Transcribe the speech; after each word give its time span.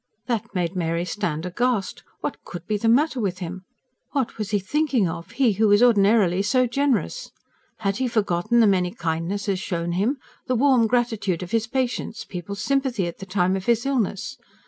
that 0.25 0.55
made 0.55 0.75
Mary 0.75 1.05
stand 1.05 1.45
aghast. 1.45 2.01
What 2.21 2.43
could 2.43 2.65
be 2.65 2.75
the 2.75 2.89
matter 2.89 3.19
with 3.19 3.37
him? 3.37 3.65
What 4.13 4.39
was 4.39 4.49
he 4.49 4.57
thinking 4.57 5.07
of, 5.07 5.33
he 5.33 5.51
who 5.51 5.67
was 5.67 5.83
ordinarily 5.83 6.41
so 6.41 6.65
generous? 6.65 7.29
Had 7.81 7.97
he 7.97 8.07
forgotten 8.07 8.61
the 8.61 8.65
many 8.65 8.89
kindnesses 8.89 9.59
shown 9.59 9.91
him, 9.91 10.17
the 10.47 10.55
warm 10.55 10.87
gratitude 10.87 11.43
of 11.43 11.51
his 11.51 11.67
patients, 11.67 12.25
people's 12.25 12.61
sympathy, 12.61 13.05
at 13.05 13.19
the 13.19 13.27
time 13.27 13.55
of 13.55 13.67
his 13.67 13.85
illness? 13.85 14.39